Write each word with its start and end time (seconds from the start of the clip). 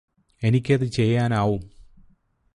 എനിക്കത് 0.41 0.85
ചെയ്യാനാവും 0.85 1.61